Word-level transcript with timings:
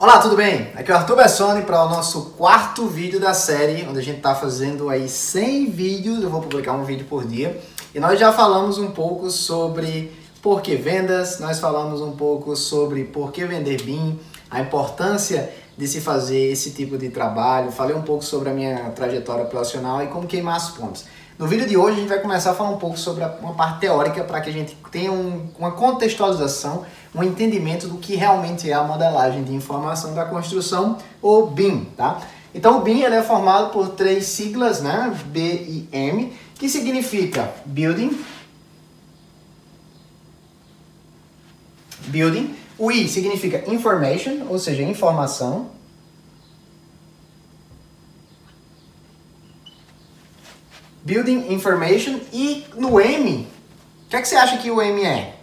Olá, 0.00 0.20
tudo 0.20 0.36
bem? 0.36 0.70
Aqui 0.76 0.92
é 0.92 0.94
o 0.94 0.96
Arthur 0.96 1.16
Bessoni 1.16 1.62
para 1.62 1.84
o 1.84 1.88
nosso 1.88 2.26
quarto 2.38 2.86
vídeo 2.86 3.18
da 3.18 3.34
série, 3.34 3.84
onde 3.84 3.98
a 3.98 4.02
gente 4.02 4.18
está 4.18 4.32
fazendo 4.32 4.88
aí 4.88 5.08
100 5.08 5.70
vídeos, 5.70 6.22
eu 6.22 6.30
vou 6.30 6.40
publicar 6.40 6.72
um 6.74 6.84
vídeo 6.84 7.04
por 7.04 7.26
dia. 7.26 7.60
E 7.92 7.98
nós 7.98 8.16
já 8.16 8.32
falamos 8.32 8.78
um 8.78 8.92
pouco 8.92 9.28
sobre 9.28 10.12
por 10.40 10.62
que 10.62 10.76
vendas, 10.76 11.40
nós 11.40 11.58
falamos 11.58 12.00
um 12.00 12.12
pouco 12.12 12.54
sobre 12.54 13.02
por 13.06 13.32
que 13.32 13.44
vender 13.44 13.82
BIM, 13.82 14.20
a 14.48 14.60
importância 14.60 15.52
de 15.76 15.88
se 15.88 16.00
fazer 16.00 16.52
esse 16.52 16.70
tipo 16.70 16.96
de 16.96 17.08
trabalho, 17.08 17.72
falei 17.72 17.96
um 17.96 18.02
pouco 18.02 18.24
sobre 18.24 18.50
a 18.50 18.52
minha 18.52 18.90
trajetória 18.90 19.46
profissional 19.46 20.00
e 20.00 20.06
como 20.06 20.28
queimar 20.28 20.54
as 20.54 20.70
pontes. 20.70 21.06
No 21.38 21.46
vídeo 21.46 21.68
de 21.68 21.76
hoje 21.76 21.98
a 21.98 22.00
gente 22.00 22.08
vai 22.08 22.18
começar 22.18 22.50
a 22.50 22.54
falar 22.54 22.70
um 22.70 22.78
pouco 22.78 22.98
sobre 22.98 23.24
uma 23.40 23.54
parte 23.54 23.78
teórica 23.78 24.24
para 24.24 24.40
que 24.40 24.50
a 24.50 24.52
gente 24.52 24.76
tenha 24.90 25.12
um, 25.12 25.48
uma 25.56 25.70
contextualização, 25.70 26.84
um 27.14 27.22
entendimento 27.22 27.86
do 27.86 27.96
que 27.96 28.16
realmente 28.16 28.68
é 28.68 28.74
a 28.74 28.82
modelagem 28.82 29.44
de 29.44 29.54
informação 29.54 30.14
da 30.14 30.24
construção, 30.24 30.98
ou 31.22 31.46
BIM, 31.46 31.84
tá? 31.96 32.20
Então 32.52 32.78
o 32.78 32.80
BIM 32.80 33.02
ele 33.02 33.14
é 33.14 33.22
formado 33.22 33.70
por 33.70 33.90
três 33.90 34.26
siglas, 34.26 34.82
né? 34.82 35.16
B 35.26 35.40
e 35.40 35.88
M, 35.92 36.32
que 36.56 36.68
significa 36.68 37.54
Building, 37.64 38.18
Building, 42.08 42.52
o 42.76 42.90
I 42.90 43.06
significa 43.06 43.62
Information, 43.72 44.48
ou 44.48 44.58
seja, 44.58 44.82
informação, 44.82 45.70
Building 51.08 51.50
Information 51.54 52.20
e 52.34 52.66
no 52.76 53.00
M, 53.00 53.48
o 54.06 54.10
que, 54.10 54.16
é 54.16 54.20
que 54.20 54.28
você 54.28 54.36
acha 54.36 54.58
que 54.58 54.70
o 54.70 54.82
M 54.82 55.02
é? 55.02 55.36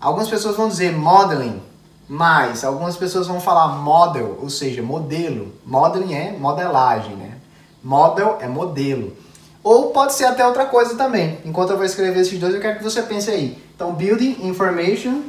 Algumas 0.00 0.28
pessoas 0.28 0.54
vão 0.54 0.68
dizer 0.68 0.96
modeling, 0.96 1.60
mas 2.08 2.62
algumas 2.62 2.96
pessoas 2.96 3.26
vão 3.26 3.40
falar 3.40 3.66
model, 3.78 4.38
ou 4.40 4.48
seja, 4.48 4.80
modelo. 4.80 5.52
Modeling 5.66 6.14
é 6.14 6.32
modelagem, 6.38 7.16
né? 7.16 7.38
Model 7.82 8.38
é 8.40 8.46
modelo. 8.46 9.16
Ou 9.60 9.90
pode 9.90 10.14
ser 10.14 10.26
até 10.26 10.46
outra 10.46 10.66
coisa 10.66 10.94
também. 10.94 11.38
Enquanto 11.44 11.70
eu 11.70 11.76
vou 11.76 11.84
escrever 11.84 12.20
esses 12.20 12.38
dois, 12.38 12.54
eu 12.54 12.60
quero 12.60 12.78
que 12.78 12.84
você 12.84 13.02
pense 13.02 13.28
aí. 13.28 13.60
Então, 13.74 13.92
Building 13.92 14.46
Information 14.46 15.22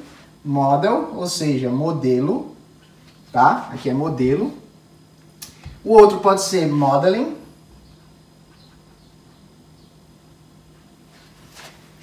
Model, 0.45 1.13
ou 1.15 1.25
seja, 1.27 1.67
modelo, 1.69 2.55
tá? 3.31 3.71
Aqui 3.73 3.89
é 3.89 3.93
modelo. 3.93 4.53
O 5.83 5.93
outro 5.93 6.19
pode 6.19 6.43
ser 6.43 6.67
Modeling, 6.67 7.40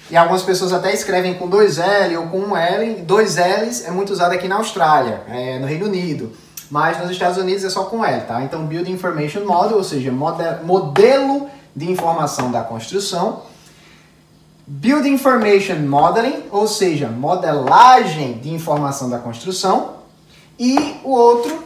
E 0.09 0.17
algumas 0.17 0.41
pessoas 0.41 0.73
até 0.73 0.91
escrevem 0.93 1.35
com 1.35 1.47
dois 1.47 1.77
L 1.77 2.17
ou 2.17 2.27
com 2.27 2.39
um 2.39 2.57
L. 2.57 3.01
Dois 3.03 3.35
L's 3.35 3.85
é 3.85 3.91
muito 3.91 4.11
usado 4.11 4.33
aqui 4.33 4.47
na 4.47 4.55
Austrália, 4.55 5.21
é, 5.27 5.59
no 5.59 5.67
Reino 5.67 5.85
Unido. 5.85 6.31
Mas 6.69 6.99
nos 6.99 7.11
Estados 7.11 7.37
Unidos 7.37 7.63
é 7.63 7.69
só 7.69 7.83
com 7.83 8.03
L, 8.03 8.21
tá? 8.25 8.43
Então, 8.43 8.65
Build 8.65 8.91
Information 8.91 9.45
Model, 9.45 9.77
ou 9.77 9.83
seja, 9.83 10.11
modelo 10.11 11.47
de 11.75 11.91
informação 11.91 12.51
da 12.51 12.61
construção. 12.61 13.43
Build 14.65 15.07
Information 15.07 15.77
Modeling, 15.77 16.43
ou 16.51 16.67
seja, 16.67 17.07
modelagem 17.07 18.33
de 18.33 18.51
informação 18.51 19.09
da 19.09 19.17
construção. 19.17 19.95
E 20.59 20.99
o 21.03 21.11
outro 21.11 21.63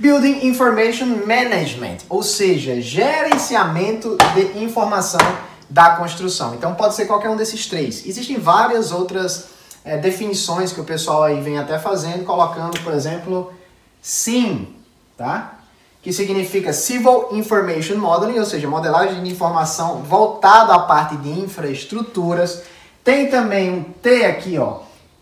Building 0.00 0.46
Information 0.46 1.26
Management, 1.26 1.98
ou 2.08 2.22
seja, 2.22 2.80
gerenciamento 2.80 4.16
de 4.34 4.64
informação 4.64 5.20
da 5.68 5.90
construção. 5.90 6.54
Então 6.54 6.74
pode 6.74 6.94
ser 6.94 7.04
qualquer 7.04 7.28
um 7.28 7.36
desses 7.36 7.66
três. 7.66 8.06
Existem 8.06 8.38
várias 8.38 8.92
outras 8.92 9.48
é, 9.84 9.98
definições 9.98 10.72
que 10.72 10.80
o 10.80 10.84
pessoal 10.84 11.24
aí 11.24 11.42
vem 11.42 11.58
até 11.58 11.78
fazendo, 11.78 12.24
colocando, 12.24 12.80
por 12.80 12.94
exemplo, 12.94 13.52
SIM, 14.00 14.74
tá? 15.18 15.58
Que 16.02 16.14
significa 16.14 16.72
Civil 16.72 17.28
Information 17.32 17.96
Modeling, 17.98 18.38
ou 18.38 18.46
seja, 18.46 18.66
modelagem 18.66 19.22
de 19.22 19.30
informação 19.30 19.98
voltada 19.98 20.72
à 20.72 20.78
parte 20.78 21.14
de 21.18 21.28
infraestruturas. 21.28 22.62
Tem 23.04 23.28
também 23.28 23.70
um 23.70 23.82
T 23.82 24.24
aqui, 24.24 24.56
ó, 24.56 24.78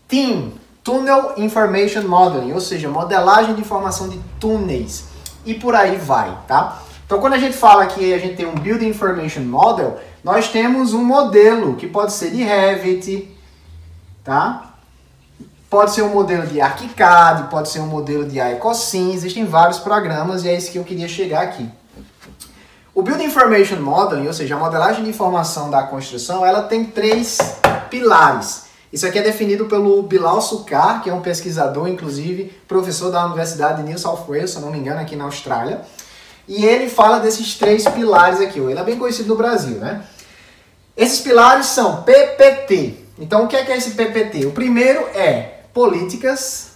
TIM, 0.07 0.53
Tunnel 0.89 1.33
Information 1.37 2.01
Modeling, 2.01 2.51
ou 2.51 2.59
seja, 2.59 2.89
modelagem 2.89 3.53
de 3.53 3.61
informação 3.61 4.09
de 4.09 4.19
túneis 4.39 5.03
e 5.45 5.53
por 5.53 5.75
aí 5.75 5.97
vai, 5.97 6.35
tá? 6.47 6.79
Então, 7.05 7.19
quando 7.19 7.33
a 7.33 7.37
gente 7.37 7.55
fala 7.55 7.85
que 7.85 8.11
a 8.11 8.17
gente 8.17 8.35
tem 8.35 8.47
um 8.47 8.55
Building 8.55 8.87
Information 8.87 9.41
Model, 9.41 9.99
nós 10.23 10.47
temos 10.47 10.91
um 10.95 11.03
modelo 11.03 11.75
que 11.75 11.85
pode 11.85 12.11
ser 12.13 12.31
de 12.31 12.41
Revit, 12.41 13.29
tá? 14.23 14.73
Pode 15.69 15.91
ser 15.91 16.01
um 16.01 16.09
modelo 16.09 16.47
de 16.47 16.59
ArchiCAD, 16.59 17.51
pode 17.51 17.69
ser 17.69 17.81
um 17.81 17.87
modelo 17.87 18.25
de 18.25 18.39
Ecosym, 18.39 19.13
existem 19.13 19.45
vários 19.45 19.77
programas 19.77 20.43
e 20.43 20.49
é 20.49 20.57
isso 20.57 20.71
que 20.71 20.79
eu 20.79 20.83
queria 20.83 21.07
chegar 21.07 21.43
aqui. 21.43 21.69
O 22.95 23.03
Building 23.03 23.25
Information 23.25 23.79
Modeling, 23.79 24.25
ou 24.25 24.33
seja, 24.33 24.55
a 24.55 24.57
modelagem 24.57 25.03
de 25.03 25.11
informação 25.11 25.69
da 25.69 25.83
construção, 25.83 26.43
ela 26.43 26.63
tem 26.63 26.83
três 26.83 27.37
pilares. 27.91 28.68
Isso 28.91 29.05
aqui 29.05 29.19
é 29.19 29.21
definido 29.21 29.65
pelo 29.65 30.01
Bilal 30.01 30.41
Sukar, 30.41 31.03
que 31.03 31.09
é 31.09 31.13
um 31.13 31.21
pesquisador, 31.21 31.87
inclusive, 31.87 32.45
professor 32.67 33.11
da 33.11 33.25
Universidade 33.25 33.83
de 33.83 33.89
New 33.89 33.97
South 33.99 34.25
Wales, 34.27 34.51
se 34.51 34.59
não 34.59 34.71
me 34.71 34.79
engano, 34.79 34.99
aqui 34.99 35.15
na 35.15 35.25
Austrália. 35.25 35.81
E 36.47 36.65
ele 36.65 36.89
fala 36.89 37.19
desses 37.19 37.55
três 37.55 37.87
pilares 37.87 38.41
aqui. 38.41 38.59
Ele 38.59 38.79
é 38.79 38.83
bem 38.83 38.97
conhecido 38.97 39.29
no 39.29 39.35
Brasil, 39.35 39.77
né? 39.77 40.03
Esses 40.97 41.19
pilares 41.19 41.67
são 41.67 42.01
PPT. 42.01 42.95
Então, 43.19 43.45
o 43.45 43.47
que 43.47 43.55
é, 43.55 43.63
que 43.63 43.71
é 43.71 43.77
esse 43.77 43.91
PPT? 43.91 44.47
O 44.47 44.51
primeiro 44.51 45.01
é 45.13 45.59
políticas. 45.71 46.71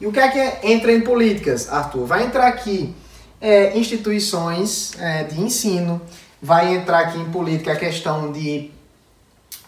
E 0.00 0.06
o 0.06 0.12
que 0.12 0.20
é 0.20 0.28
que 0.28 0.38
é, 0.38 0.60
entra 0.62 0.92
em 0.92 1.00
políticas, 1.00 1.72
Arthur? 1.72 2.06
Vai 2.06 2.24
entrar 2.24 2.46
aqui 2.46 2.94
é, 3.40 3.76
instituições 3.76 4.92
é, 5.00 5.24
de 5.24 5.40
ensino, 5.40 6.00
vai 6.40 6.74
entrar 6.76 7.00
aqui 7.00 7.18
em 7.18 7.30
política 7.30 7.72
a 7.72 7.76
questão 7.76 8.30
de 8.30 8.70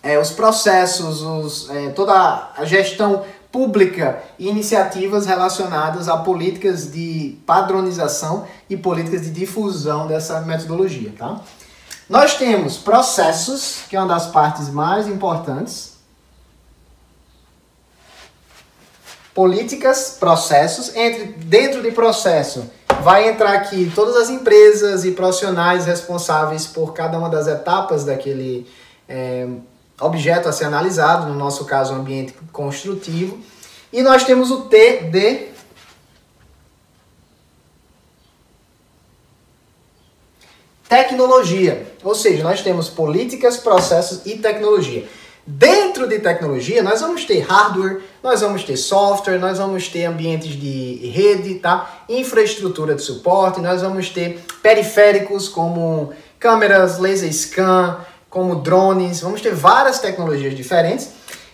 é, 0.02 0.18
os 0.18 0.30
processos, 0.30 1.22
os, 1.22 1.70
é, 1.70 1.90
toda 1.90 2.52
a 2.56 2.64
gestão 2.64 3.24
pública 3.50 4.22
e 4.38 4.48
iniciativas 4.48 5.26
relacionadas 5.26 6.08
a 6.08 6.18
políticas 6.18 6.92
de 6.92 7.38
padronização 7.46 8.46
e 8.68 8.76
políticas 8.76 9.22
de 9.22 9.30
difusão 9.30 10.06
dessa 10.06 10.40
metodologia. 10.42 11.12
Tá? 11.16 11.40
Nós 12.08 12.36
temos 12.36 12.76
processos, 12.76 13.80
que 13.88 13.96
é 13.96 14.00
uma 14.00 14.08
das 14.08 14.26
partes 14.26 14.68
mais 14.68 15.08
importantes. 15.08 15.96
Políticas, 19.34 20.16
processos. 20.18 20.94
Entre, 20.96 21.26
dentro 21.44 21.82
de 21.82 21.90
processo, 21.92 22.70
vai 23.02 23.28
entrar 23.28 23.52
aqui 23.52 23.90
todas 23.94 24.16
as 24.16 24.30
empresas 24.30 25.04
e 25.04 25.12
profissionais 25.12 25.86
responsáveis 25.86 26.66
por 26.66 26.92
cada 26.92 27.18
uma 27.18 27.28
das 27.28 27.46
etapas 27.46 28.04
daquele 28.04 28.66
é, 29.08 29.46
objeto 30.00 30.48
a 30.48 30.52
ser 30.52 30.64
analisado, 30.64 31.28
no 31.28 31.34
nosso 31.34 31.64
caso, 31.64 31.92
um 31.92 31.96
ambiente 31.96 32.34
construtivo. 32.52 33.38
E 33.92 34.02
nós 34.02 34.24
temos 34.24 34.50
o 34.50 34.62
T 34.62 35.04
de 35.10 35.48
tecnologia, 40.88 41.86
ou 42.02 42.14
seja, 42.14 42.42
nós 42.42 42.62
temos 42.62 42.88
políticas, 42.88 43.58
processos 43.58 44.22
e 44.24 44.38
tecnologia. 44.38 45.06
Dentro 45.46 46.06
de 46.06 46.18
tecnologia, 46.18 46.82
nós 46.82 47.00
vamos 47.00 47.24
ter 47.24 47.40
hardware, 47.40 48.02
nós 48.22 48.42
vamos 48.42 48.64
ter 48.64 48.76
software, 48.76 49.38
nós 49.38 49.56
vamos 49.56 49.88
ter 49.88 50.04
ambientes 50.04 50.50
de 50.50 51.10
rede, 51.10 51.54
tá? 51.54 52.04
infraestrutura 52.06 52.94
de 52.94 53.00
suporte, 53.00 53.60
nós 53.60 53.80
vamos 53.80 54.10
ter 54.10 54.44
periféricos 54.62 55.48
como 55.48 56.12
câmeras, 56.38 56.98
laser 56.98 57.32
scan, 57.32 57.98
como 58.30 58.56
drones, 58.56 59.20
vamos 59.20 59.40
ter 59.40 59.54
várias 59.54 59.98
tecnologias 59.98 60.54
diferentes. 60.54 61.10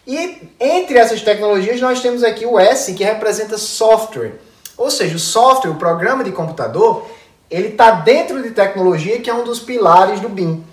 E 0.06 0.50
entre 0.60 0.98
essas 0.98 1.22
tecnologias 1.22 1.80
nós 1.80 2.00
temos 2.00 2.22
aqui 2.22 2.44
o 2.44 2.58
S, 2.58 2.92
que 2.94 3.04
representa 3.04 3.56
software. 3.56 4.40
Ou 4.76 4.90
seja, 4.90 5.16
o 5.16 5.18
software, 5.18 5.70
o 5.70 5.76
programa 5.76 6.24
de 6.24 6.32
computador, 6.32 7.06
ele 7.50 7.68
está 7.68 7.92
dentro 7.92 8.42
de 8.42 8.50
tecnologia, 8.50 9.20
que 9.20 9.30
é 9.30 9.34
um 9.34 9.44
dos 9.44 9.60
pilares 9.60 10.20
do 10.20 10.28
BIM. 10.28 10.64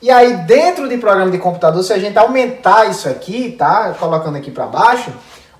E 0.00 0.10
aí, 0.10 0.36
dentro 0.38 0.88
de 0.88 0.96
programa 0.98 1.30
de 1.30 1.38
computador, 1.38 1.82
se 1.82 1.92
a 1.92 1.98
gente 1.98 2.18
aumentar 2.18 2.90
isso 2.90 3.08
aqui, 3.08 3.52
tá? 3.52 3.94
Colocando 3.98 4.36
aqui 4.36 4.50
para 4.50 4.66
baixo, 4.66 5.12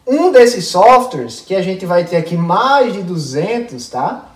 um 0.07 0.33
desses 0.33 0.67
softwares, 0.67 1.41
que 1.41 1.55
a 1.55 1.63
gente 1.63 1.87
vai 1.87 2.05
ter 2.05 2.17
aqui 2.17 2.37
mais 2.37 2.93
de 2.93 3.03
200, 3.03 3.89
tá? 3.89 4.31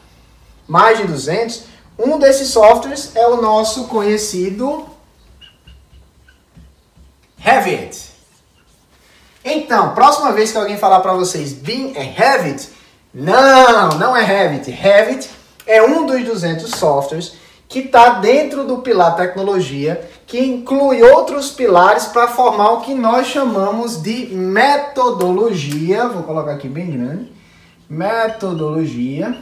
Mais 0.67 0.99
de 0.99 1.07
200. 1.07 1.65
Um 1.99 2.19
desses 2.19 2.49
softwares 2.49 3.13
é 3.15 3.27
o 3.27 3.41
nosso 3.41 3.85
conhecido 3.85 4.87
Revit. 7.47 8.11
Então, 9.45 9.95
próxima 9.95 10.33
vez 10.33 10.51
que 10.51 10.59
alguém 10.59 10.77
falar 10.77 10.99
para 10.99 11.13
vocês 11.13 11.53
BIM 11.53 11.93
é 11.95 12.03
Revit, 12.03 12.71
não, 13.15 13.91
não 13.91 14.17
é 14.17 14.25
Revit. 14.25 14.69
Revit 14.73 15.31
é 15.65 15.81
um 15.81 16.05
dos 16.07 16.25
200 16.25 16.69
softwares 16.73 17.35
que 17.69 17.79
está 17.79 18.19
dentro 18.19 18.65
do 18.65 18.79
pilar 18.79 19.15
tecnologia, 19.15 20.11
que 20.27 20.41
inclui 20.41 21.01
outros 21.05 21.53
pilares 21.53 22.07
para 22.07 22.27
formar 22.27 22.73
o 22.73 22.81
que 22.81 22.95
nós 22.95 23.29
chamamos 23.29 24.03
de 24.03 24.27
metodologia. 24.35 26.09
Vou 26.09 26.25
colocar 26.25 26.51
aqui 26.51 26.69
bem 26.69 26.91
grande. 26.91 27.33
Metodologia. 27.89 29.39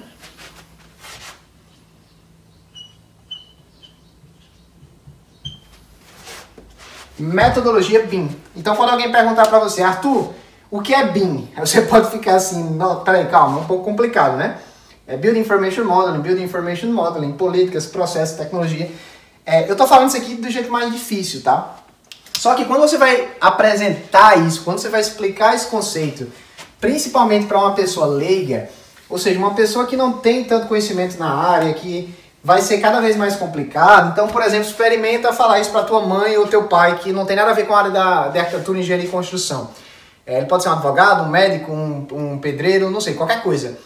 Metodologia 7.24 8.04
BIM. 8.06 8.28
Então, 8.54 8.76
quando 8.76 8.90
alguém 8.90 9.10
perguntar 9.10 9.46
para 9.46 9.58
você, 9.58 9.82
Arthur, 9.82 10.32
o 10.70 10.80
que 10.80 10.94
é 10.94 11.06
BIM? 11.06 11.48
Você 11.58 11.82
pode 11.82 12.10
ficar 12.10 12.36
assim, 12.36 12.62
não, 12.70 13.00
peraí, 13.00 13.26
calma, 13.26 13.58
é 13.58 13.60
um 13.62 13.66
pouco 13.66 13.84
complicado, 13.84 14.36
né? 14.36 14.58
É 15.06 15.16
Building 15.16 15.40
Information 15.40 15.84
Modeling, 15.84 16.20
Building 16.20 16.42
Information 16.44 16.88
Modeling, 16.88 17.32
políticas, 17.32 17.86
processos, 17.86 18.36
tecnologia. 18.36 18.90
É, 19.44 19.70
eu 19.70 19.76
tô 19.76 19.86
falando 19.86 20.08
isso 20.08 20.16
aqui 20.16 20.34
do 20.34 20.50
jeito 20.50 20.72
mais 20.72 20.90
difícil, 20.90 21.42
tá? 21.42 21.76
Só 22.38 22.54
que 22.54 22.64
quando 22.64 22.80
você 22.80 22.96
vai 22.96 23.28
apresentar 23.40 24.38
isso, 24.46 24.62
quando 24.64 24.78
você 24.78 24.88
vai 24.88 25.00
explicar 25.00 25.54
esse 25.54 25.66
conceito, 25.66 26.26
principalmente 26.80 27.46
para 27.46 27.58
uma 27.58 27.72
pessoa 27.72 28.06
leiga, 28.06 28.68
ou 29.08 29.18
seja, 29.18 29.38
uma 29.38 29.54
pessoa 29.54 29.86
que 29.86 29.96
não 29.96 30.14
tem 30.14 30.44
tanto 30.44 30.66
conhecimento 30.66 31.18
na 31.18 31.32
área, 31.32 31.72
que 31.74 32.14
vai 32.44 32.60
ser 32.60 32.78
cada 32.78 33.00
vez 33.00 33.16
mais 33.16 33.34
complicado. 33.34 34.12
Então, 34.12 34.28
por 34.28 34.42
exemplo, 34.42 34.68
experimenta 34.68 35.32
falar 35.32 35.60
isso 35.60 35.70
para 35.70 35.82
tua 35.82 36.02
mãe 36.02 36.36
ou 36.36 36.46
teu 36.46 36.64
pai, 36.64 36.98
que 36.98 37.10
não 37.10 37.24
tem 37.24 37.34
nada 37.34 37.50
a 37.50 37.54
ver 37.54 37.66
com 37.66 37.74
a 37.74 37.78
área 37.78 37.90
da, 37.90 38.28
da 38.28 38.40
arquitetura, 38.40 38.78
engenharia 38.78 39.06
e 39.06 39.10
construção. 39.10 39.70
É, 40.26 40.36
ele 40.36 40.46
pode 40.46 40.62
ser 40.62 40.68
um 40.68 40.72
advogado, 40.72 41.24
um 41.24 41.28
médico, 41.28 41.72
um, 41.72 42.06
um 42.12 42.38
pedreiro, 42.38 42.90
não 42.90 43.00
sei, 43.00 43.14
qualquer 43.14 43.42
coisa. 43.42 43.78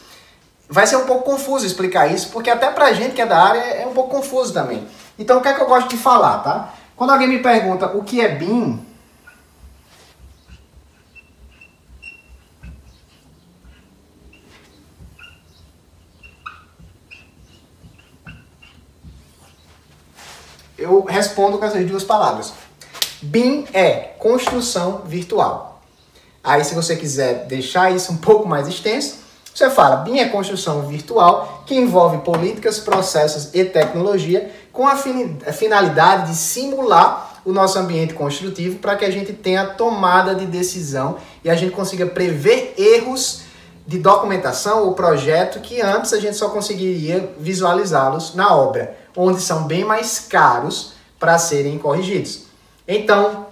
Vai 0.69 0.87
ser 0.89 0.97
um 0.97 1.07
pouco 1.07 1.23
confuso 1.23 1.65
explicar 1.65 2.13
isso, 2.13 2.31
porque 2.31 2.51
até 2.51 2.69
pra 2.71 2.93
gente 2.93 3.15
que 3.15 3.23
é 3.23 3.27
da 3.27 3.41
área 3.41 3.61
é 3.61 3.87
um 3.87 3.95
pouco 3.95 4.11
confuso 4.11 4.53
também. 4.53 4.87
Então, 5.17 5.39
o 5.39 5.41
que 5.41 5.49
é 5.49 5.55
que 5.55 5.63
eu 5.63 5.67
gosto 5.67 5.89
de 5.89 5.97
falar, 5.97 6.39
tá? 6.39 6.75
Quando 6.97 7.11
alguém 7.11 7.29
me 7.29 7.39
pergunta 7.39 7.87
o 7.97 8.03
que 8.03 8.21
é 8.21 8.29
BIM, 8.29 8.85
eu 20.79 21.05
respondo 21.05 21.59
com 21.59 21.65
essas 21.65 21.85
duas 21.87 22.05
palavras. 22.05 22.53
BIM 23.21 23.67
é 23.73 24.15
construção 24.19 25.03
virtual. 25.05 25.83
Aí, 26.43 26.65
se 26.65 26.75
você 26.75 26.95
quiser 26.95 27.47
deixar 27.47 27.95
isso 27.95 28.13
um 28.13 28.17
pouco 28.17 28.49
mais 28.49 28.69
extenso, 28.69 29.17
você 29.53 29.69
fala, 29.71 29.97
BIM 29.97 30.21
é 30.21 30.29
construção 30.29 30.87
virtual 30.87 31.65
que 31.67 31.75
envolve 31.75 32.19
políticas, 32.19 32.79
processos 32.79 33.51
e 33.53 33.65
tecnologia 33.65 34.53
com 34.73 34.87
a 34.87 34.95
finalidade 35.53 36.31
de 36.31 36.37
simular 36.37 37.41
o 37.45 37.53
nosso 37.53 37.79
ambiente 37.79 38.15
construtivo 38.15 38.79
para 38.79 38.95
que 38.95 39.05
a 39.05 39.11
gente 39.11 39.33
tenha 39.33 39.67
tomada 39.67 40.35
de 40.35 40.47
decisão 40.47 41.17
e 41.43 41.51
a 41.51 41.57
gente 41.57 41.73
consiga 41.73 42.07
prever 42.07 42.75
erros 42.79 43.48
de 43.89 43.99
documentação 43.99 44.85
ou 44.85 44.93
projeto 44.93 45.61
que 45.61 45.81
antes 45.81 46.13
a 46.13 46.21
gente 46.21 46.37
só 46.37 46.51
conseguiria 46.51 47.33
visualizá-los 47.39 48.35
na 48.35 48.55
obra, 48.55 48.95
onde 49.17 49.41
são 49.41 49.63
bem 49.65 49.83
mais 49.83 50.21
caros 50.21 50.93
para 51.19 51.39
serem 51.39 51.79
corrigidos. 51.79 52.43
Então, 52.87 53.47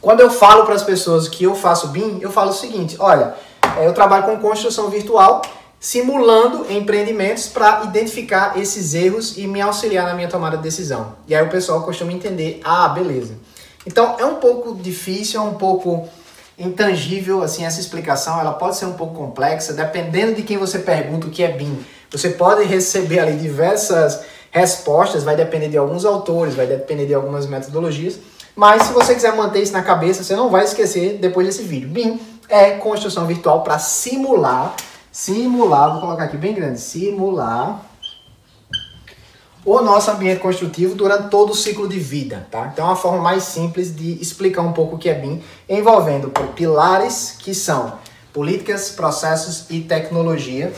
quando 0.00 0.18
eu 0.18 0.28
falo 0.28 0.64
para 0.64 0.74
as 0.74 0.82
pessoas 0.82 1.28
que 1.28 1.44
eu 1.44 1.54
faço 1.54 1.86
BIM, 1.88 2.18
eu 2.20 2.32
falo 2.32 2.50
o 2.50 2.52
seguinte: 2.52 2.96
olha, 2.98 3.36
é, 3.78 3.86
eu 3.86 3.94
trabalho 3.94 4.24
com 4.24 4.36
construção 4.38 4.90
virtual, 4.90 5.40
simulando 5.78 6.66
empreendimentos 6.68 7.46
para 7.46 7.84
identificar 7.84 8.58
esses 8.58 8.92
erros 8.92 9.38
e 9.38 9.46
me 9.46 9.60
auxiliar 9.60 10.04
na 10.04 10.14
minha 10.14 10.28
tomada 10.28 10.56
de 10.56 10.64
decisão. 10.64 11.14
E 11.28 11.34
aí 11.34 11.46
o 11.46 11.48
pessoal 11.48 11.84
costuma 11.84 12.12
entender, 12.12 12.60
ah, 12.64 12.88
beleza. 12.88 13.38
Então 13.86 14.16
é 14.18 14.24
um 14.24 14.34
pouco 14.34 14.74
difícil, 14.74 15.40
é 15.40 15.44
um 15.44 15.54
pouco 15.54 16.08
intangível 16.58 17.42
assim 17.42 17.64
essa 17.64 17.80
explicação, 17.80 18.40
ela 18.40 18.52
pode 18.52 18.76
ser 18.76 18.86
um 18.86 18.94
pouco 18.94 19.14
complexa, 19.14 19.72
dependendo 19.72 20.34
de 20.34 20.42
quem 20.42 20.56
você 20.56 20.78
pergunta 20.78 21.26
o 21.26 21.30
que 21.30 21.42
é 21.42 21.52
BIM. 21.52 21.78
Você 22.10 22.30
pode 22.30 22.64
receber 22.64 23.18
ali 23.18 23.36
diversas 23.36 24.24
respostas, 24.50 25.22
vai 25.22 25.36
depender 25.36 25.68
de 25.68 25.76
alguns 25.76 26.04
autores, 26.04 26.54
vai 26.54 26.66
depender 26.66 27.06
de 27.06 27.14
algumas 27.14 27.46
metodologias, 27.46 28.18
mas 28.54 28.84
se 28.84 28.92
você 28.92 29.14
quiser 29.14 29.36
manter 29.36 29.62
isso 29.62 29.72
na 29.72 29.82
cabeça, 29.82 30.24
você 30.24 30.34
não 30.34 30.48
vai 30.48 30.64
esquecer 30.64 31.18
depois 31.18 31.46
desse 31.46 31.62
vídeo. 31.62 31.88
BIM 31.88 32.18
é 32.48 32.70
construção 32.72 33.26
virtual 33.26 33.62
para 33.62 33.78
simular, 33.78 34.74
simular, 35.12 35.92
vou 35.92 36.00
colocar 36.00 36.24
aqui 36.24 36.38
bem 36.38 36.54
grande, 36.54 36.80
simular 36.80 37.84
o 39.66 39.80
nosso 39.82 40.12
ambiente 40.12 40.38
construtivo 40.38 40.94
durante 40.94 41.28
todo 41.28 41.50
o 41.50 41.54
ciclo 41.54 41.88
de 41.88 41.98
vida, 41.98 42.46
tá? 42.52 42.70
Então 42.72 42.86
é 42.86 42.88
uma 42.88 42.96
forma 42.96 43.20
mais 43.20 43.42
simples 43.42 43.94
de 43.94 44.12
explicar 44.22 44.62
um 44.62 44.72
pouco 44.72 44.94
o 44.94 44.98
que 44.98 45.08
é 45.08 45.14
BIM, 45.14 45.42
envolvendo 45.68 46.30
pilares 46.54 47.34
que 47.40 47.52
são 47.52 47.98
políticas, 48.32 48.90
processos 48.90 49.66
e 49.68 49.80
tecnologia. 49.80 50.72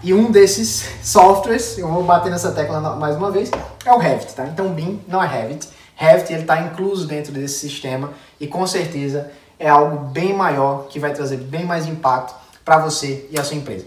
E 0.00 0.14
um 0.14 0.30
desses 0.30 0.84
softwares, 1.02 1.76
eu 1.76 1.88
vou 1.88 2.04
bater 2.04 2.30
nessa 2.30 2.52
tecla 2.52 2.80
mais 2.94 3.16
uma 3.16 3.32
vez, 3.32 3.50
é 3.84 3.92
o 3.92 3.98
Revit, 3.98 4.32
tá? 4.32 4.46
Então 4.46 4.72
BIM 4.72 5.00
não 5.08 5.20
é 5.20 5.26
Revit. 5.26 5.68
Revit 5.96 6.32
ele 6.32 6.42
está 6.42 6.60
incluso 6.60 7.08
dentro 7.08 7.32
desse 7.32 7.58
sistema 7.58 8.12
e 8.38 8.46
com 8.46 8.64
certeza 8.64 9.32
é 9.58 9.68
algo 9.68 10.06
bem 10.10 10.32
maior 10.32 10.86
que 10.88 11.00
vai 11.00 11.12
trazer 11.12 11.38
bem 11.38 11.64
mais 11.64 11.86
impacto 11.88 12.32
para 12.64 12.78
você 12.78 13.26
e 13.28 13.40
a 13.40 13.42
sua 13.42 13.56
empresa. 13.56 13.86